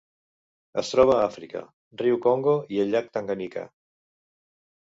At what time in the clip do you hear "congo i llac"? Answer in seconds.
2.25-3.13